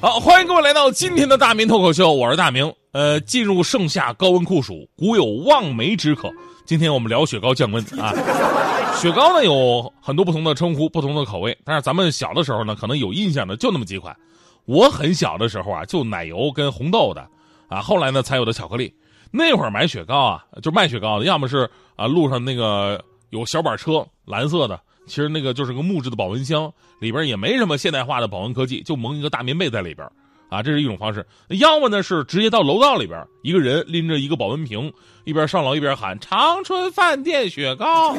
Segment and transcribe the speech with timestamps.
[0.00, 2.72] 好，欢迎各位来到今天的大明脱口秀，我是大明。
[2.92, 6.32] 呃，进入盛夏，高温酷暑，古有望梅止渴。
[6.64, 8.10] 今天我们聊雪糕降温啊。
[8.96, 14.16] 雪糕呢有很多不同的称呼，不同的口味，但是咱们小的时候呢，可能有印象的就那么几款。
[14.64, 17.28] 我很小的时候啊，就奶油跟红豆的，
[17.68, 18.90] 啊，后来呢才有的巧克力。
[19.30, 24.80] 那会儿买雪糕啊，就卖雪糕的，要么是啊路上那个有小板车，蓝色的，
[25.10, 30.08] 其实那个就是个木质的保温箱，里边也没什么现代化的保温科技，就蒙一个大棉被在里边。
[30.48, 31.24] 啊，这是一种方式。
[31.48, 34.92] 要么呢是直接到楼道里边，一个人拎着一个保温瓶，
[35.24, 38.16] 一边上楼一边喊“长春饭店雪糕”。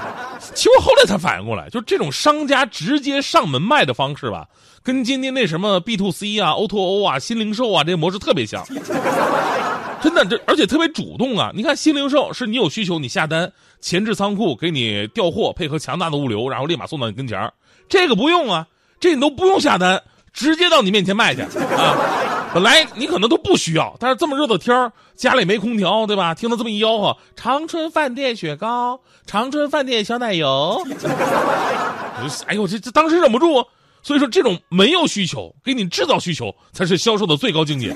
[0.54, 4.48] 其实我后来才反应过来，就这种商家直接上门卖的方式吧，
[4.82, 8.64] 跟今天那什么 B to C 啊、O to O 啊、新零售啊这些模式特别像。
[10.02, 11.50] 真的，这而且特别主动啊！
[11.54, 17.52] 你看新零售是你有需求你下单，前置仓库给你调货，配合强大的物流，然后立马送到你跟前儿
[17.88, 18.66] 这个不用啊，
[19.00, 20.02] 这你都不用下单。
[20.30, 21.96] 直接到你面前卖去啊！
[22.54, 26.32] 本来你可能都不需要，但是这么热的天儿家里没空调，对吧？
[26.32, 30.80] 听到这么一吆喝，长春饭店雪糕，长春饭店小奶油，
[32.46, 33.64] 哎呦，这这当时忍不住。
[34.00, 37.92] 所以说，这种没有需求给你制造需求，才是销售的最高境界。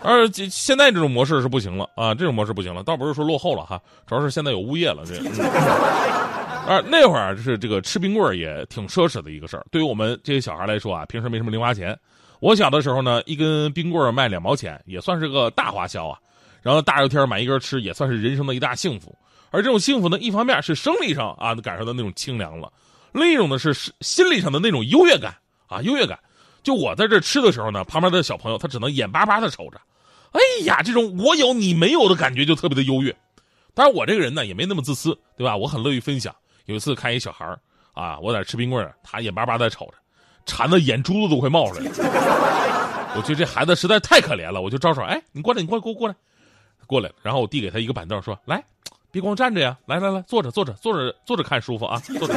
[0.04, 5.16] 而现在这种模式是不行了啊，这种模式不行了，倒不是说落后了哈，主要是现在有物业了这。
[6.70, 9.66] 啊，那会儿是这个吃冰棍也挺奢侈的一个事儿。
[9.70, 11.98] 对于我们这些小孩来说啊，平时没什么零花钱。
[12.38, 16.18] 我小的时候呢，一根冰棍卖两毛钱，也算是个大花销啊。
[16.62, 19.16] 然后大热天买一根吃，也算是人生的一大幸福。
[19.50, 22.72] 而这种幸福呢，一方面是生理上啊感受到那种清凉了，
[23.12, 25.34] 另一种呢是心理上的那种优越感
[25.66, 26.18] 啊优越感。
[26.62, 29.80] 就我在这吃的时候呢，旁边的小朋友他只能眼巴巴的瞅着。
[30.32, 33.14] 哎呀，这种我有你没有的感觉就特别的优越。
[33.74, 35.56] 当然我这个人呢也没那么自私，对吧？
[35.56, 36.34] 我很乐于分享。
[36.66, 37.56] 有一次看一小孩
[37.94, 39.94] 啊，我在吃冰棍他眼巴巴在瞅着，
[40.46, 43.12] 馋的眼珠子都快冒出来了。
[43.16, 46.14] 我觉得这孩子实在太可怜了，我就招手，哎，你过来，你过来，过过来，
[46.86, 47.10] 过来。
[47.22, 48.62] 然后我递给他一个板凳，说：“来，
[49.10, 52.34] 别光站着呀，来来来，坐着，坐着，坐着，坐着看舒服啊，坐着。”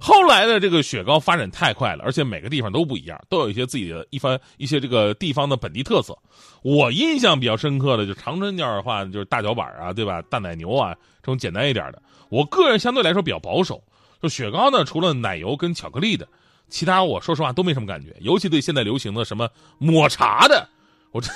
[0.00, 6.16] 后来的这个雪糕发展太快了，而且每个地方都不一样，都有一些自己的一番一些这个地方的本地特色。
[6.62, 10.22] 我印象比较深刻的就长春那儿的话，就是大脚板啊，对吧？
[10.22, 12.02] 大奶牛啊，这种简单一点的。
[12.28, 13.82] 我个人相对来说比较保守，
[14.22, 16.28] 就雪糕呢，除了奶油跟巧克力的，
[16.68, 18.14] 其他我说实话都没什么感觉。
[18.20, 19.48] 尤其对现在流行的什么
[19.78, 20.68] 抹茶的，
[21.10, 21.30] 我这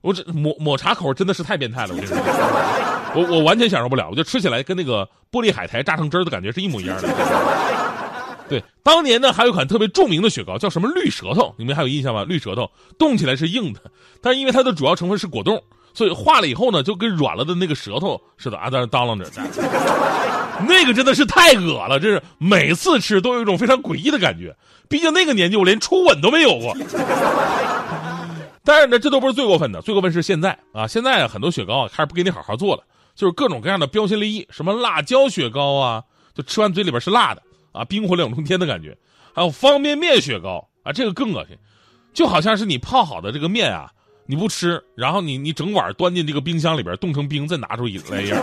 [0.00, 1.94] 我这抹抹茶口真的是太变态了。
[3.14, 7.08] 我 我我完全享受不了，我就吃起来跟那个玻璃海苔榨成汁的感觉是一模一样的。
[8.48, 12.24] 对，当年呢还有一款特别著名的雪糕叫什么绿舌头，你们还有印象吗？
[12.24, 12.68] 绿舌头
[12.98, 13.80] 冻起来是硬的，
[14.20, 15.62] 但是因为它的主要成分是果冻。
[15.92, 19.28] 所以化了以后呢，就跟软了的那个舌头似的啊，在那当啷着，
[20.68, 24.54] 那个真的是太恶了，真是每次吃都有一种非常诡异的感觉。
[24.88, 26.76] 毕竟那个年纪我连初吻都没有过。
[28.70, 32.84] 但是呢，这都不是最过分的，最过分是现在啊，现在很多雪糕啊开始不给你好好做了，
[33.16, 37.42] 就是各种各样的标新立异，什么辣椒雪糕啊，就吃完嘴里边是辣的
[37.72, 38.96] 啊，冰火两重天的感觉。
[39.34, 41.58] 还有方便面雪糕啊，这个更恶心，
[42.14, 43.90] 就好像是你泡好的这个面啊。
[44.26, 48.40] 你不吃，然后你你整碗端进这个冰箱里边冻成冰，再拿出来一样。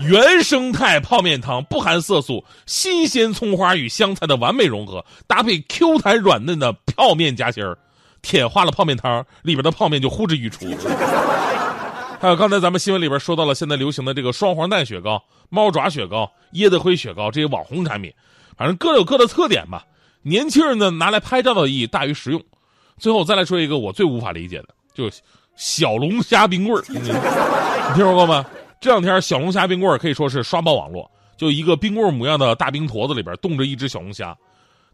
[0.00, 7.78] 原生态泡面汤不含色素，新鲜葱花与香菜的完美融合，搭配 Q 弹软嫩的泡面夹心儿，
[8.22, 10.66] 舔化了泡面汤里边的泡面就呼之欲出。
[12.20, 18.12] 还有刚才咱们新闻里边说到了现在流行的这个双黄蛋雪糕、猫爪雪糕、椰子灰雪糕这些网红产品，
[18.56, 19.84] 反正各有各的特点吧。
[20.22, 22.42] 年轻人呢拿来拍照的意义大于实用。
[22.98, 25.08] 最后再来说一个我最无法理解的，就
[25.54, 26.98] 小龙虾冰棍儿， 你
[27.94, 28.44] 听说过吗？
[28.80, 34.36] 这两天小龙虾冰棍儿可以说是刷爆网络，就一个冰棍模样的大冰坨子里边冻着一只小龙虾，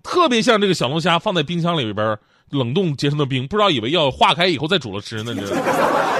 [0.02, 2.18] 特别像这个小龙虾放在冰箱里边
[2.50, 5.34] 冷冻结成的冰，不知道以为要化开以后再煮了吃呢。
[5.34, 5.42] 这，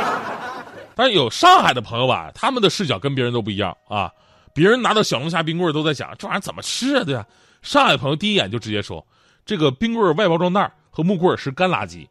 [0.94, 4.11] 但是有上海的朋友吧，他们的视角跟别人都不一样啊。
[4.53, 7.05] 别人拿到小龙虾冰棍都在想这玩意儿怎么吃啊？
[7.05, 7.26] 对吧？
[7.62, 9.05] 上海朋友第一眼就直接说，
[9.44, 12.06] 这个冰棍外包装袋和木棍是干垃圾，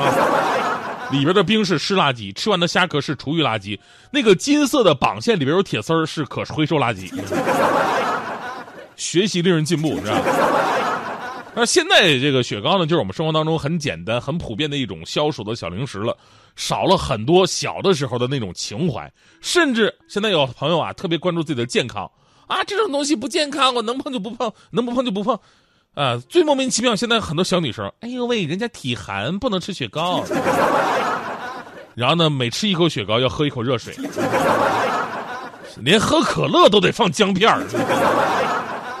[0.00, 3.78] 啊，里边的冰是湿垃圾，吃完的虾壳是厨余垃圾，
[4.10, 7.12] 那个金色的绑线里边有铁丝儿是可回收垃圾。
[8.96, 10.20] 学习令人进步，是吧？
[11.54, 16.16] 那现在这个雪糕呢，就是我们生活当中很简单、很普遍的一种消暑的小零食了，
[16.56, 22.10] 少了很多小的时候的那种情怀，甚至现在有朋友啊特别关注自己的健康
[22.46, 25.38] 啊，这种东西不健康，我能碰就不碰，能不碰就不碰。
[25.94, 30.24] 啊，最莫名其妙，现在很多小女生，哎呦喂，人家体寒不能吃雪糕，
[31.94, 33.94] 然后呢，每吃一口雪糕要喝一口热水，
[35.82, 37.60] 连喝可乐都得放姜片儿，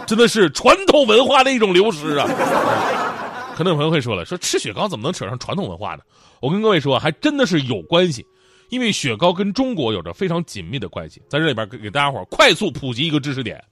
[0.06, 2.26] 真的是传统文化的一种流失啊。
[3.54, 6.02] 可能有朋友会说了，说吃雪糕怎么能扯上传统文化呢？
[6.40, 8.26] 我跟各位说，还真的是有关系，
[8.70, 11.22] 因为雪糕跟中国有着非常紧密的关系。
[11.28, 13.62] 在这里边给给大家伙快速普及一个知识点。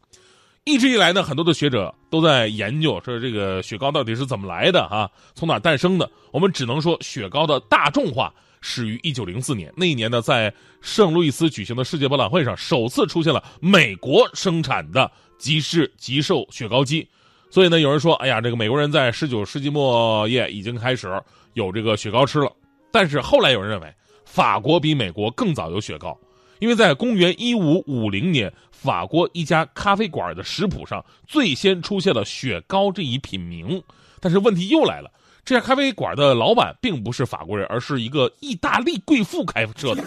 [0.65, 6.09] 一直以来呢，很多的学者都在研究说这个雪糕到底是怎么来的啊，从哪诞生的？
[6.31, 15.11] 我们只能说雪糕的大众化始于一九零四年，那一年呢，在圣路易斯举行的世界博览会上，首次出现了美国生产的
[15.41, 17.09] 即是即售雪糕机。
[17.51, 21.21] 所以呢，有人说，哎呀，这个美国人在十九世纪末叶已经开始
[21.55, 22.53] 有这个雪糕吃了。
[22.93, 23.93] 但是后来有人认为，
[24.25, 26.17] 法国比美国更早有雪糕。
[26.61, 33.83] 因为在公元一五五零年，法国一家咖啡馆的食谱上最先出现了雪糕这一品名。
[34.21, 35.11] 但是问题又来了，
[35.45, 40.05] 这家咖啡馆的老板并不是法国人，而是一个意大利贵妇开设的。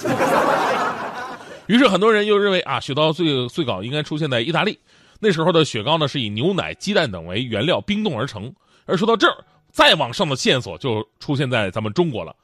[1.67, 4.79] 于是很多人又认为啊，雪糕最最早应该出现在意大利。
[5.19, 8.53] 那时候的雪糕呢，是以牛奶、鸡蛋等为原料冰冻而成。
[8.85, 9.37] 而说到这儿，
[9.71, 12.35] 再往上的线索就出现在咱们中国了，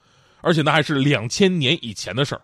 [0.42, 2.42] 而且那还是两千年以前的事儿。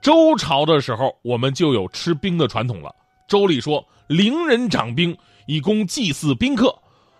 [0.00, 2.94] 周朝的时候，我们就有吃冰的传统了。
[3.28, 5.16] 周礼说：“陵人长冰，
[5.46, 6.74] 以供祭祀宾客。”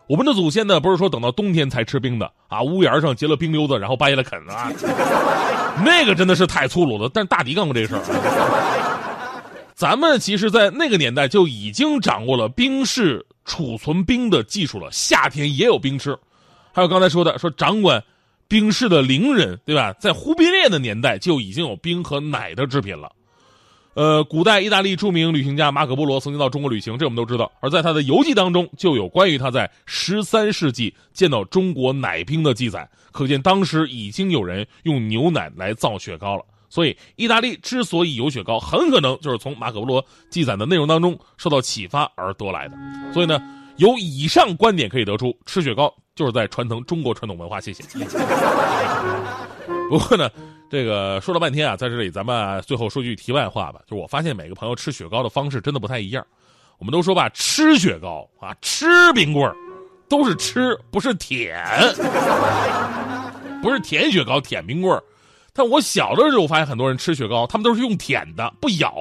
[0.09, 4.71] 我们的祖先呢，不是说等到冬天才吃冰的啊，屋檐上结了冰溜子，然后掰下来啃啊，
[5.85, 7.11] 那个真的是太粗鲁了。
[7.13, 8.96] 但是大迪干过这个事儿。
[9.77, 16.17] 咱们其实，在那个年代就已经掌握了冰室储存冰的技术了，夏天也有冰吃。
[16.73, 18.03] 还有刚才说的，说掌管。
[18.49, 19.93] 冰室的伶人，对吧？
[19.95, 23.11] 在忽必烈的年代就已经有冰和奶的制品了。
[23.95, 27.51] 呃，古代意大利著名旅行家马可·波罗曾经到中国旅行，这我们都知道。
[27.59, 36.45] 而在他的游记当中，就有关于他在十三世纪见到中国奶冰的记载，可见当时已经有人用牛奶来造雪糕了。
[36.77, 42.77] 所以，意大利之所以有雪糕，很可能就是从马可·波罗记载的内容当中受到启发而得来的。
[43.15, 43.41] 所以呢，
[43.79, 45.91] 由以上观点可以得出，吃雪糕。
[46.15, 47.83] 就是在传承中国传统文化，谢谢。
[49.89, 50.29] 不过呢，
[50.71, 56.23] 这个说了半天啊，在这里咱们最后说句题外话吧，就是我发现每个朋友吃雪糕的方式真的不太一样。
[56.77, 59.57] 我们都说吧，吃雪糕啊，吃冰棍儿，
[60.11, 61.59] 都是吃，不是舔，
[63.63, 65.03] 不是舔雪糕、舔冰棍儿。
[65.57, 68.95] 但我小的时候，我发现很多人吃雪糕，他们都是用舔的，不咬，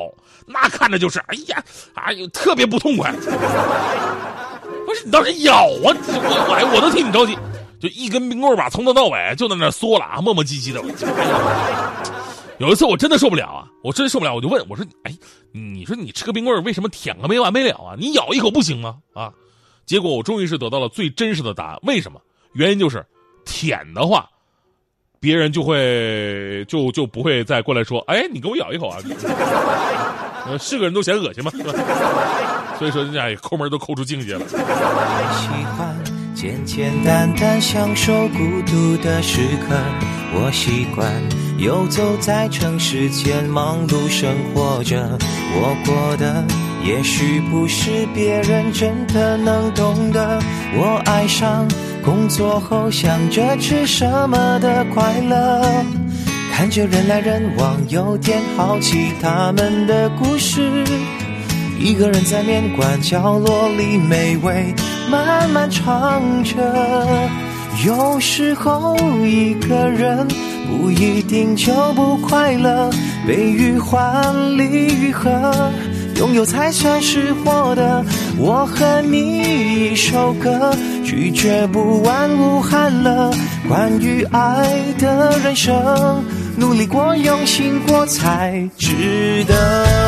[0.45, 1.63] 那看着就是，哎呀，
[1.95, 3.13] 哎呦，特别不痛快。
[4.85, 5.81] 不是你倒是咬啊！
[5.81, 7.37] 我我我都替你着急，
[7.79, 10.81] 就一根冰棍吧，从头到尾就在那嗦了啊，磨磨唧唧的。
[12.59, 15.13] 有一次我真的受不了啊，我真受不了，我就问我说：“哎，
[15.51, 17.95] 你说你吃个冰棍为什么舔个没完没了啊？
[17.97, 19.33] 你咬一口不行吗？”啊，
[19.85, 21.79] 结果我终于是得到了最真实的答案。
[21.83, 22.21] 为什么？
[22.53, 23.05] 原因就是
[23.43, 24.29] 舔的话，
[25.25, 28.99] 别人就会就就不会再过来说：“哎，你给我咬一口啊！”
[30.61, 31.51] 是个人都嫌恶心吗？
[32.77, 34.41] 所以说，人家抠门都抠出境界了。
[34.47, 35.97] 喜欢
[36.35, 39.75] 简简单单享受孤独的时刻，
[40.35, 41.11] 我习惯
[41.57, 45.17] 游走在城市间忙碌生活着。
[45.57, 46.43] 我过的
[46.83, 50.39] 也许不是别人真的能懂的。
[50.75, 51.67] 我爱上
[52.05, 55.83] 工作后想着吃什么的快乐，
[56.53, 60.85] 看着人来人往，有点好奇他们的故事。
[61.79, 64.71] 一个人在面馆角落里美味
[65.09, 66.55] 慢慢尝着，
[67.83, 68.95] 有时候
[69.25, 70.27] 一个人
[70.69, 72.91] 不一定就不快乐，
[73.27, 74.63] 悲与欢，离
[74.95, 75.71] 与合，
[76.17, 78.03] 拥有才算是获得。
[78.37, 83.31] 我和你一首歌，拒绝不完无憾了。
[83.67, 86.23] 关于爱的人生，
[86.57, 90.04] 努力过，用心过才值得。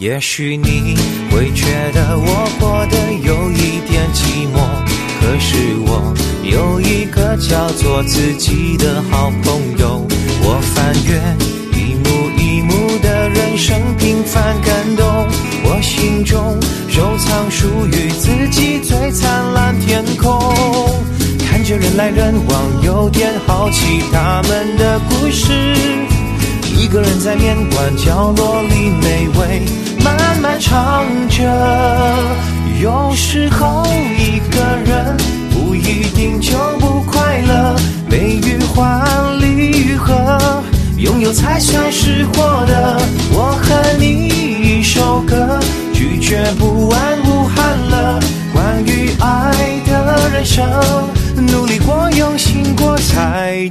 [0.00, 0.96] 也许你
[1.30, 4.56] 会觉得我过得有一点寂寞，
[5.20, 10.08] 可是我有一个叫做自己的好朋友。
[10.42, 11.20] 我翻阅
[11.78, 15.06] 一幕一幕的人生平凡感动，
[15.64, 20.40] 我心中收藏属于自己最灿烂天空。
[21.46, 26.09] 看着人来人往，有点好奇他们的故事。
[26.90, 29.62] 一个人在面馆角落里美味。
[30.02, 31.44] 慢慢唱着。
[32.82, 33.86] 有时候
[34.18, 35.16] 一个人
[35.52, 37.76] 不一定就不快乐，
[38.08, 39.06] 悲与欢，
[39.38, 40.36] 离与合，
[40.96, 43.00] 拥有才算是获得。
[43.34, 45.60] 我和你一首歌，
[45.94, 48.18] 拒绝不安无憾了。
[48.52, 49.54] 关于爱
[49.86, 50.68] 的人生，
[51.36, 53.70] 努力过，用心过才